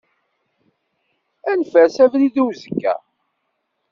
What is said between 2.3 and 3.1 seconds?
i uzekka.